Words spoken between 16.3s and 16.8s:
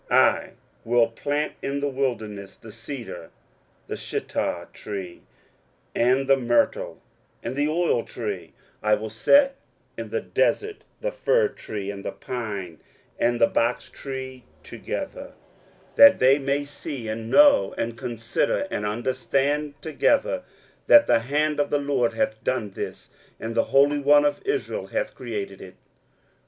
may